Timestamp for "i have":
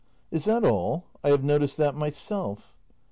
1.23-1.43